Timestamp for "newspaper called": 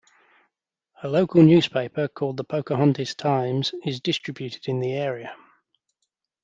1.43-2.37